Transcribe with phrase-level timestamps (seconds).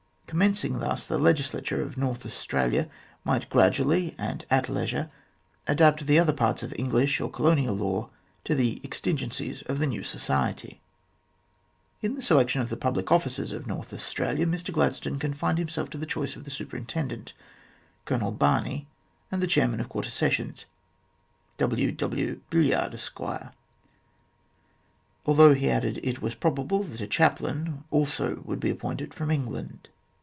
[0.31, 2.87] Commencing thus, the legislature of North Australia
[3.25, 5.09] might gradually, and at leisure,
[5.67, 8.09] adapt the other parts of English or Colonial law
[8.45, 10.79] to the exigencies of the new society.
[12.01, 15.97] In the selection of the public officers of North Australia Mr Gladstone confined himself to
[15.97, 17.33] the choice of the Superin tendent,
[18.05, 18.87] Colonel Barney,
[19.33, 20.63] and the Chairman of Quarter Sessions,
[21.57, 21.91] W.
[21.91, 22.39] W.
[22.49, 23.19] Billyard, Esq.,
[25.25, 29.89] although, he added, it was probable that a chaplain also would be appointed from England.